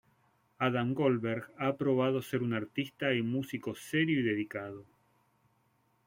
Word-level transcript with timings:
Adam 0.67 0.93
Goldberg 0.99 1.51
ha 1.59 1.75
probado 1.77 2.23
ser 2.23 2.41
un 2.41 2.55
artista 2.55 3.13
y 3.13 3.21
músico 3.21 3.75
serio 3.75 4.19
y 4.19 4.23
dedicado. 4.23 4.83